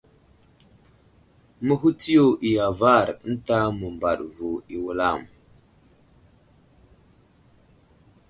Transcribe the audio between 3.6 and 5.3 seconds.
məmbaɗ vo i wulam.